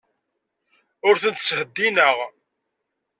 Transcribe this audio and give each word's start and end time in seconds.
Ur 1.07 1.15
ten-ttheddineɣ. 1.21 2.17